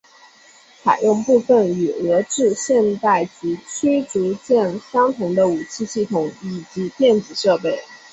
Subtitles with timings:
[0.83, 7.79] 采用部分与俄制现代级驱逐舰相同的武器系统以及电子设备。